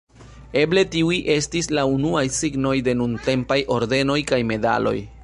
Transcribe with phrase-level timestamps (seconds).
[0.61, 4.97] Eble tiuj estis la unuaj signoj de nuntempaj ordenoj kaj medaloj.